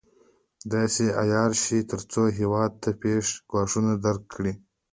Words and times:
داسې 0.73 1.05
عیار 1.21 1.51
شي 1.63 1.79
تر 1.91 2.01
څو 2.11 2.23
هېواد 2.39 2.71
ته 2.83 2.89
پېښ 3.01 3.25
ګواښونه 3.51 3.93
درک 4.05 4.23
کړي. 4.33 4.53